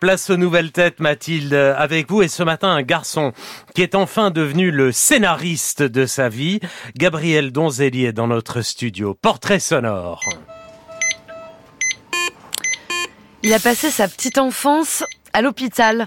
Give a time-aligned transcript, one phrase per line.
[0.00, 3.32] Place aux nouvelles têtes, Mathilde, avec vous et ce matin un garçon
[3.74, 6.60] qui est enfin devenu le scénariste de sa vie.
[6.96, 9.14] Gabriel Donzelli est dans notre studio.
[9.14, 10.22] Portrait sonore.
[13.42, 16.06] Il a passé sa petite enfance à l'hôpital.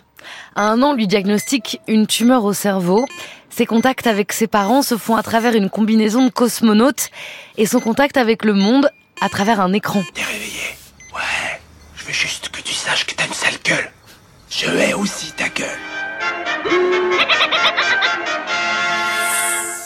[0.55, 3.05] À un an, lui diagnostique une tumeur au cerveau.
[3.50, 7.10] Ses contacts avec ses parents se font à travers une combinaison de cosmonautes
[7.58, 8.89] et son contact avec le monde
[9.20, 10.02] à travers un écran.
[10.14, 10.80] T'es réveillé
[12.12, 13.89] veux juste que tu saches que t'as une sale gueule.
[14.50, 15.70] Je hais aussi ta gueule.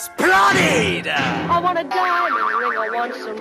[0.06, 3.36] Splendide I want a diamond ring, I want some.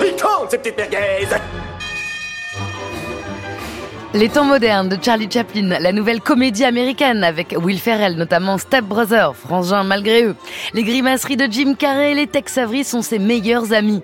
[0.00, 1.26] Piquante, ces petites merguez
[4.18, 8.84] Les temps modernes de Charlie Chaplin, la nouvelle comédie américaine avec Will Ferrell, notamment Step
[8.84, 10.34] Brothers, Frangin malgré eux.
[10.74, 14.02] Les grimaceries de Jim Carrey et les Tex Avery sont ses meilleurs amis.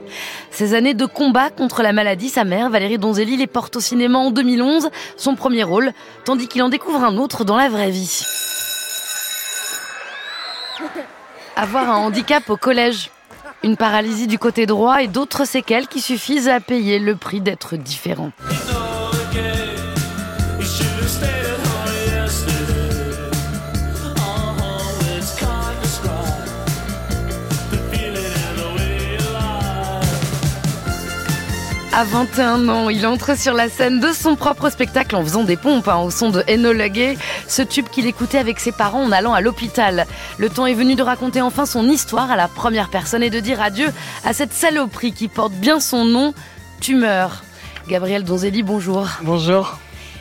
[0.53, 4.21] Ces années de combat contre la maladie, sa mère, Valérie Donzelli, les porte au cinéma
[4.21, 5.93] en 2011, son premier rôle,
[6.25, 8.25] tandis qu'il en découvre un autre dans la vraie vie.
[11.57, 13.11] Avoir un handicap au collège,
[13.65, 17.75] une paralysie du côté droit et d'autres séquelles qui suffisent à payer le prix d'être
[17.75, 18.31] différent.
[31.97, 35.57] À 21 ans, il entre sur la scène de son propre spectacle en faisant des
[35.57, 36.43] pompes hein, au son de
[36.89, 40.05] Gay, ce tube qu'il écoutait avec ses parents en allant à l'hôpital.
[40.39, 43.39] Le temps est venu de raconter enfin son histoire à la première personne et de
[43.39, 43.93] dire adieu
[44.25, 46.35] à cette saloperie qui porte bien son nom,
[46.81, 47.45] Tumeur.
[47.87, 49.07] Gabriel Donzelli, bonjour.
[49.23, 49.79] Bonjour.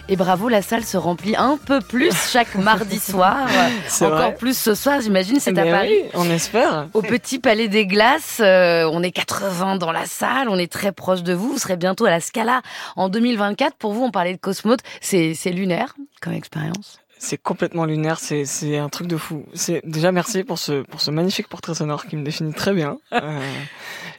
[0.09, 3.47] Et bravo, la salle se remplit un peu plus chaque mardi soir.
[4.01, 4.35] Encore vrai.
[4.35, 6.01] plus ce soir, j'imagine, c'est à Paris.
[6.03, 6.87] oui, on espère.
[6.93, 10.91] Au Petit Palais des Glaces, euh, on est 80 dans la salle, on est très
[10.91, 11.53] proche de vous.
[11.53, 12.61] Vous serez bientôt à la Scala
[12.97, 13.75] en 2024.
[13.77, 16.99] Pour vous, on parlait de Cosmote, c'est lunaire comme expérience.
[17.17, 19.45] C'est complètement lunaire, c'est un truc de fou.
[19.53, 22.97] C'est déjà merci pour ce pour ce magnifique portrait sonore qui me définit très bien.
[23.13, 23.39] Euh,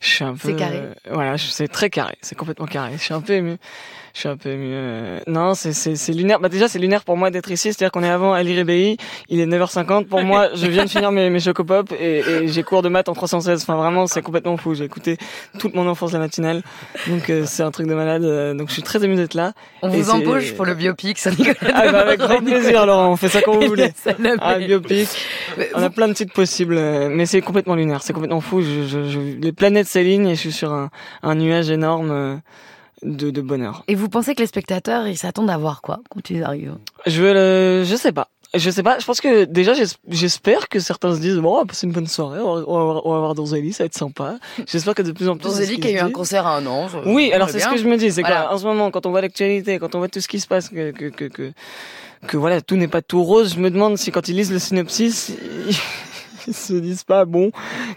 [0.00, 0.76] je suis un peu C'est carré.
[0.78, 2.92] euh, voilà, c'est très carré, c'est complètement carré.
[2.97, 3.59] Je suis un peu ému.
[4.14, 4.69] Je suis un peu ému.
[4.70, 6.38] euh, Non, c'est c'est c'est lunaire.
[6.38, 8.97] Bah déjà c'est lunaire pour moi d'être ici, c'est-à-dire qu'on est avant Ali Ribéi,
[9.28, 12.62] il est 9h50 pour moi, je viens de finir mes mes chocopop et, et j'ai
[12.62, 13.62] cours de maths en 316.
[13.62, 14.72] Enfin vraiment, c'est complètement fou.
[14.74, 15.16] J'ai écouté
[15.58, 16.62] toute mon enfance la matinale.
[17.08, 18.22] Donc euh, c'est un truc de malade.
[18.22, 19.53] euh, Donc je suis très ému d'être là.
[19.82, 21.54] On Et vous c'est- embauche pour le biopic, ça Nicolas.
[21.74, 23.92] Ah bah avec grand plaisir Laurent, on fait ça comme vous voulez.
[24.41, 25.08] Ah, biopic.
[25.74, 28.62] On a plein de titres possibles, euh, mais c'est complètement lunaire, c'est complètement fou.
[28.62, 30.91] Je, je, je- les planètes s'alignent et je suis sur un,
[31.24, 32.36] un nuage énorme euh,
[33.04, 33.84] de, de bonheur.
[33.88, 36.76] Et vous pensez que les spectateurs, ils s'attendent à voir quoi quand ils arrivent?
[37.06, 38.28] Je veux le, je sais pas.
[38.56, 41.59] Je sais pas, je pense que déjà j'es- j'espère que certains se disent bon on
[41.59, 42.62] va passer une bonne soirée, on va,
[43.04, 44.37] on va voir- Donzelli, ça va être sympa.
[44.70, 45.48] J'espère que de plus en plus.
[45.48, 46.87] Donzelli qui a eu un concert à un an.
[46.87, 48.47] je- Oui, alors c'est est ce que je me dis, c'est Voilà.
[48.48, 50.69] qu'en ce moment, quand on voit l'actualité, quand on voit tout ce qui se passe,
[50.69, 51.53] que que que que,
[52.28, 53.54] que voilà, tout n'est pas tout rose.
[53.56, 55.32] Je me demande si quand ils lisent le synopsis,
[55.69, 55.75] ils,
[56.47, 57.50] ils se disent pas bon,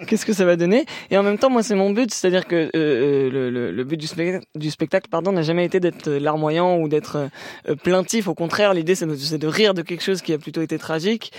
[0.07, 0.85] qu'est-ce que ça va donner?
[1.09, 3.83] Et en même temps, moi, c'est mon but, c'est-à-dire que euh, euh, le, le, le
[3.83, 7.29] but du spectacle, du spectacle, pardon, n'a jamais été d'être euh, larmoyant ou d'être
[7.69, 8.27] euh, plaintif.
[8.27, 11.31] Au contraire, l'idée, c'est de, rire de quelque chose qui a plutôt été tragique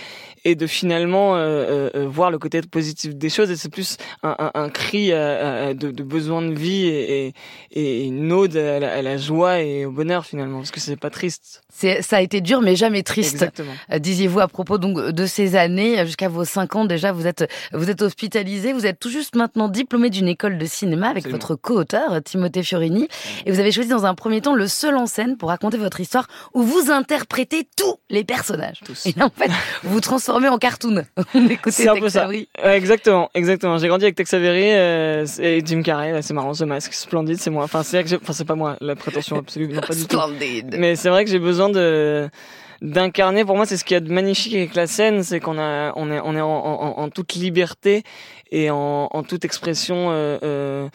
[0.45, 3.51] et de finalement euh, voir le côté positif des choses.
[3.51, 7.33] Et c'est plus un, un, un cri de, de besoin de vie et, et,
[7.71, 10.95] et une ode à la, à la joie et au bonheur finalement, parce que c'est
[10.95, 11.61] pas triste.
[11.69, 13.45] Ça a été dur, mais jamais triste.
[13.97, 17.89] Disiez-vous à propos donc de ces années, jusqu'à vos 5 ans déjà, vous êtes vous
[17.89, 21.39] êtes hospitalisé, vous êtes tout juste maintenant diplômé d'une école de cinéma avec Absolument.
[21.39, 23.07] votre co-auteur Timothée Fiorini,
[23.45, 25.99] et vous avez choisi dans un premier temps le seul en scène pour raconter votre
[25.99, 28.79] histoire où vous interprétez tous les personnages.
[28.85, 29.05] Tous.
[29.05, 29.51] Et là en fait,
[29.83, 31.05] vous vous transformez en cartoon.
[31.33, 32.23] On écoutait peu Tex ça.
[32.23, 32.47] Avery.
[32.63, 33.77] Exactement, exactement.
[33.77, 36.21] J'ai grandi avec Tex Avery euh, et Jim Carrey.
[36.21, 37.63] C'est marrant, ce masque splendide, c'est moi.
[37.63, 40.17] Enfin, c'est enfin, pas moi, la prétention absolue, non pas du tout.
[40.17, 40.75] Splendide.
[40.77, 42.29] Mais c'est vrai que j'ai besoin de
[42.81, 43.45] d'incarner.
[43.45, 45.93] Pour moi, c'est ce qu'il y a de magnifique avec la scène, c'est qu'on a,
[45.95, 48.03] on est, on est en, en, en toute liberté
[48.51, 50.11] et en, en toute expression.
[50.11, 50.89] Euh, euh,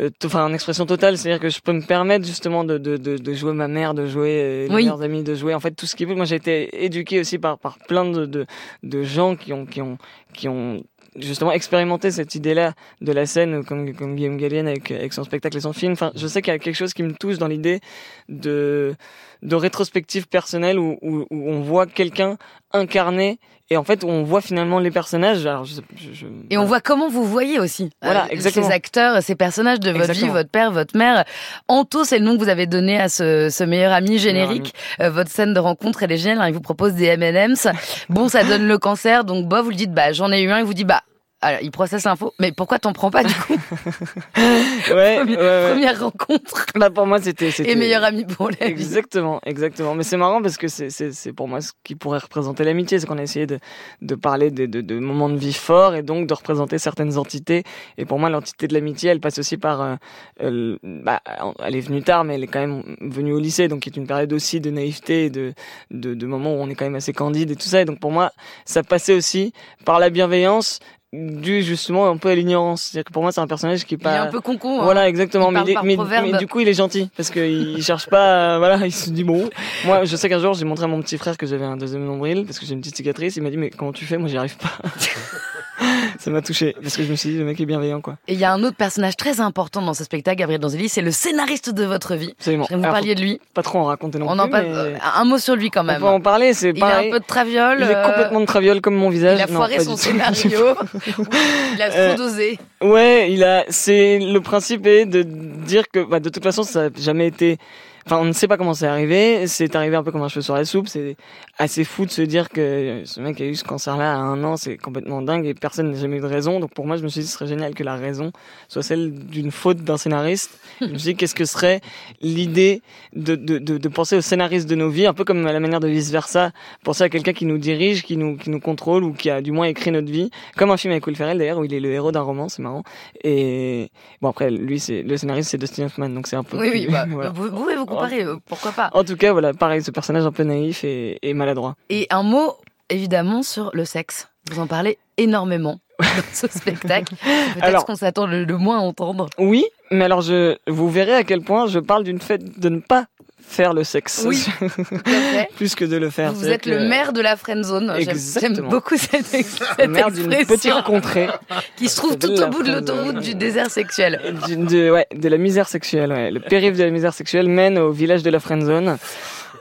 [0.00, 3.16] euh, Enfin, en expression totale, c'est-à-dire que je peux me permettre justement de, de, de,
[3.16, 4.82] de jouer ma mère, de jouer euh, Oui.
[4.82, 6.14] meilleurs amis, de jouer en fait tout ce qui veut.
[6.14, 8.44] Moi, j'ai été éduqué aussi par, par plein de, de,
[8.82, 9.96] de gens qui ont, qui ont,
[10.34, 10.82] qui ont
[11.18, 15.56] justement expérimenté cette idée-là de la scène, comme, comme Guillaume Gallienne avec, avec son spectacle
[15.56, 15.92] et son film.
[15.92, 17.80] Enfin, je sais qu'il y a quelque chose qui me touche dans l'idée
[18.28, 18.94] de,
[19.42, 22.36] de rétrospective personnelle où, où on voit quelqu'un
[22.76, 23.38] incarné
[23.68, 25.44] et en fait on voit finalement les personnages.
[25.44, 29.20] Alors, je, je, je- Et on voit comment vous voyez aussi Voilà, euh, ces acteurs,
[29.22, 30.26] ces personnages de votre Exactement.
[30.32, 31.24] vie, votre père, votre mère.
[31.66, 34.72] Anto, c'est le nom que vous avez donné à ce, ce meilleur ami générique.
[35.00, 36.40] Euh, votre scène de rencontre, elle est géniale.
[36.42, 36.48] hein.
[36.48, 37.66] Il vous propose des M&M's.
[38.08, 39.24] Bon, ça donne le cancer.
[39.24, 40.58] Donc, bah, vous lui dites, bah, j'en ai eu un.
[40.60, 41.02] Il vous dit, bah,
[41.42, 43.52] Alors, il processe l'info, mais pourquoi t'en prends pas du coup
[44.36, 45.70] Ouais, Première, ouais, ouais.
[45.72, 47.50] première rencontre Là, pour moi, c'était.
[47.64, 48.72] et meilleur ami pour la vie.
[48.72, 49.94] Exactement, exactement.
[49.94, 52.98] Mais c'est marrant parce que c'est, pour moi ce qui pourrait représenter l'amitié.
[52.98, 53.58] C'est qu'on a essayé de,
[54.00, 57.64] de parler de, de, de moments de vie forts et donc de représenter certaines entités.
[57.98, 59.82] Et pour moi, l'entité de l'amitié, elle passe aussi par.
[59.82, 59.94] euh,
[60.42, 61.20] euh, bah,
[61.62, 63.96] elle est venue tard, mais elle est quand même venue au lycée, donc qui est
[63.96, 65.52] une période aussi de naïveté et de,
[65.90, 67.82] de, de moments où on est quand même assez candide et tout ça.
[67.82, 68.32] Et donc pour moi,
[68.64, 69.52] ça passait aussi
[69.84, 70.80] par la bienveillance
[71.12, 72.82] due justement un peu à l'ignorance.
[72.82, 74.14] C'est-à-dire que pour moi, c'est un personnage qui est Il pas.
[74.14, 74.80] est un peu con-con.
[74.80, 74.84] hein.
[74.84, 75.46] Voilà, exactement.
[75.50, 76.28] Il Mais, parle il est- par mais, proverbe.
[76.32, 78.54] mais du coup, il est gentil parce qu'il cherche pas.
[78.54, 79.48] euh, voilà, il se dit bon.
[79.84, 82.04] Moi, je sais qu'un jour, j'ai montré à mon petit frère que j'avais un deuxième
[82.04, 83.36] nombril parce que j'ai une petite cicatrice.
[83.36, 84.18] Il m'a dit mais comment tu fais?
[84.18, 84.72] Moi, j'y arrive pas.
[86.18, 88.16] Ça m'a touché parce que je me suis dit le mec est bienveillant quoi.
[88.28, 91.02] Et il y a un autre personnage très important dans ce spectacle, Gabriel Donzelli, c'est
[91.02, 92.32] le scénariste de votre vie.
[92.38, 92.66] Absolument.
[92.70, 93.40] Vous parliez de lui.
[93.54, 94.40] pas trop en raconter non On plus.
[94.42, 96.00] en mais euh, Un mot sur lui quand on même.
[96.00, 96.52] peut en parler.
[96.54, 97.08] C'est Il a pareil.
[97.08, 97.78] un peu de traviole.
[97.80, 99.38] Il est euh, complètement de traviole comme mon visage.
[99.38, 100.60] Il a foiré son scénario.
[101.74, 102.58] il a trop Euh, dosé.
[102.82, 103.64] Ouais, il a.
[103.68, 107.58] C'est le principe est de dire que bah, de toute façon ça n'a jamais été.
[108.06, 109.48] Enfin, on ne sait pas comment c'est arrivé.
[109.48, 110.86] C'est arrivé un peu comme un cheveu sur la soupe.
[110.86, 111.16] C'est
[111.58, 114.56] assez fou de se dire que ce mec a eu ce cancer-là à un an.
[114.56, 116.60] C'est complètement dingue et personne n'a jamais eu de raison.
[116.60, 118.30] Donc pour moi, je me suis dit, ce serait génial que la raison
[118.68, 120.60] soit celle d'une faute d'un scénariste.
[120.80, 121.80] je me suis dit, qu'est-ce que serait
[122.20, 122.80] l'idée
[123.12, 125.58] de, de, de, de penser au scénariste de nos vies, un peu comme à la
[125.58, 126.52] manière de vice versa,
[126.84, 129.50] penser à quelqu'un qui nous dirige, qui nous, qui nous contrôle ou qui a du
[129.50, 131.90] moins écrit notre vie, comme un film avec Will Ferrell d'ailleurs où il est le
[131.90, 132.84] héros d'un roman, c'est marrant.
[133.24, 133.90] Et
[134.22, 136.56] bon après, lui, c'est le scénariste, c'est Dustin Hoffman, donc c'est un peu.
[136.56, 136.86] Oui, oui.
[136.88, 137.30] bah, voilà.
[137.30, 138.90] vous pouvez vous comparer, euh, pourquoi pas.
[138.92, 141.74] En tout cas, voilà, pareil, ce personnage un peu naïf et, et maladroit.
[141.88, 142.54] Et un mot,
[142.90, 144.28] évidemment, sur le sexe.
[144.50, 147.14] Vous en parlez énormément dans ce spectacle.
[147.54, 149.28] Peut-être qu'on s'attend le, le moins à entendre.
[149.38, 152.80] Oui, mais alors je, vous verrez à quel point je parle d'une fait de ne
[152.80, 153.06] pas
[153.40, 154.24] faire le sexe.
[154.26, 154.44] Oui.
[155.56, 156.32] Plus que de le faire.
[156.32, 157.94] Vous êtes le maire de la friend zone.
[158.40, 161.28] J'aime- beaucoup cette, ex- cette maire d'une petite contrée.
[161.76, 162.96] qui se trouve tout au bout de friend zone.
[162.96, 164.20] l'autoroute du désert sexuel.
[164.48, 166.12] De, ouais, de la misère sexuelle.
[166.12, 166.30] Ouais.
[166.30, 168.98] Le périph' de la misère sexuelle mène au village de la friendzone.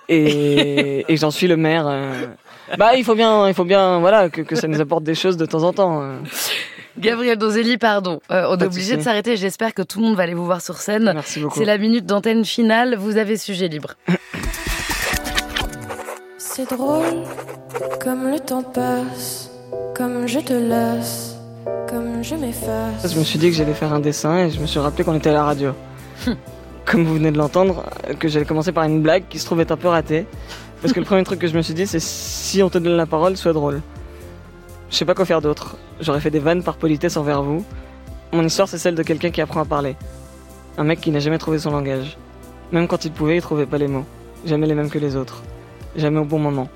[0.09, 1.85] Et, et j'en suis le maire.
[1.87, 2.25] euh.
[2.79, 5.37] Bah, il faut bien, il faut bien, voilà, que, que ça nous apporte des choses
[5.37, 6.01] de temps en temps.
[6.97, 8.21] Gabriel Donzelli, pardon.
[8.31, 9.35] Euh, on est obligé de s'arrêter.
[9.35, 11.11] J'espère que tout le monde va aller vous voir sur scène.
[11.13, 11.59] Merci beaucoup.
[11.59, 12.95] C'est la minute d'antenne finale.
[12.95, 13.95] Vous avez sujet libre.
[16.37, 17.23] C'est drôle,
[18.01, 19.49] comme le temps passe,
[19.93, 21.35] comme je te laisse,
[21.89, 23.11] comme je m'efface.
[23.13, 25.15] Je me suis dit que j'allais faire un dessin et je me suis rappelé qu'on
[25.15, 25.73] était à la radio.
[26.85, 27.83] Comme vous venez de l'entendre,
[28.19, 30.27] que j'allais commencer par une blague qui se trouve être un peu ratée.
[30.81, 32.95] Parce que le premier truc que je me suis dit, c'est si on te donne
[32.95, 33.81] la parole, sois drôle.
[34.89, 35.77] Je sais pas quoi faire d'autre.
[35.99, 37.65] J'aurais fait des vannes par politesse envers vous.
[38.31, 39.95] Mon histoire, c'est celle de quelqu'un qui apprend à parler.
[40.77, 42.17] Un mec qui n'a jamais trouvé son langage.
[42.71, 44.05] Même quand il pouvait, il trouvait pas les mots.
[44.45, 45.43] Jamais les mêmes que les autres.
[45.95, 46.69] Jamais au bon moment.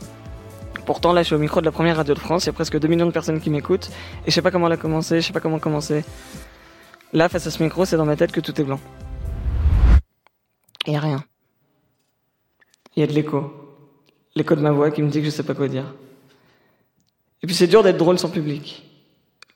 [0.85, 2.53] Pourtant, là, je suis au micro de la première radio de France, il y a
[2.53, 3.91] presque 2 millions de personnes qui m'écoutent,
[4.25, 6.03] et je sais pas comment la commencer, je sais pas comment commencer.
[7.13, 8.79] Là, face à ce micro, c'est dans ma tête que tout est blanc.
[10.87, 11.23] Il y a rien.
[12.95, 13.53] Il y a de l'écho.
[14.35, 15.93] L'écho de ma voix qui me dit que je sais pas quoi dire.
[17.41, 18.85] Et puis c'est dur d'être drôle sans public.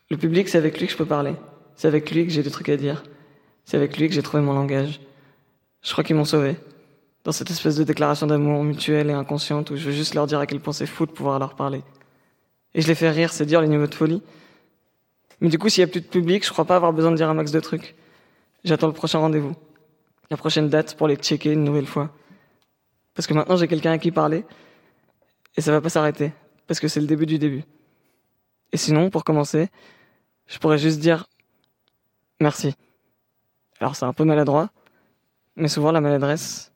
[0.09, 1.33] Le public, c'est avec lui que je peux parler.
[1.75, 3.03] C'est avec lui que j'ai des trucs à dire.
[3.65, 4.99] C'est avec lui que j'ai trouvé mon langage.
[5.81, 6.55] Je crois qu'ils m'ont sauvé.
[7.23, 10.39] Dans cette espèce de déclaration d'amour mutuelle et inconsciente où je veux juste leur dire
[10.39, 11.81] à quel point c'est fou de pouvoir leur parler.
[12.73, 14.21] Et je les fais rire, c'est dire les niveaux de folie.
[15.41, 17.17] Mais du coup, s'il y a plus de public, je crois pas avoir besoin de
[17.17, 17.95] dire un max de trucs.
[18.63, 19.55] J'attends le prochain rendez-vous.
[20.29, 22.09] La prochaine date pour les checker une nouvelle fois.
[23.13, 24.45] Parce que maintenant j'ai quelqu'un à qui parler.
[25.55, 26.31] Et ça va pas s'arrêter.
[26.67, 27.63] Parce que c'est le début du début.
[28.71, 29.69] Et sinon, pour commencer,
[30.47, 31.27] je pourrais juste dire
[32.39, 32.73] merci.
[33.79, 34.69] Alors c'est un peu maladroit,
[35.55, 36.71] mais souvent la maladresse,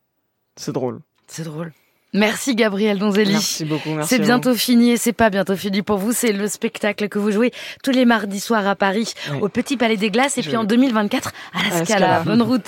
[0.56, 1.00] c'est drôle.
[1.27, 1.74] C'est drôle.
[2.13, 3.34] Merci Gabriel Donzelli.
[3.34, 4.10] Merci beaucoup, merci.
[4.10, 4.24] C'est vous.
[4.25, 6.13] bientôt fini et c'est pas bientôt fini pour vous.
[6.13, 7.51] C'est le spectacle que vous jouez
[7.84, 10.63] tous les mardis soirs à Paris au Petit Palais des Glaces et Je- puis en
[10.63, 11.86] 2024 à la À la Scala.
[11.86, 12.24] Scala.
[12.24, 12.63] Bonne route.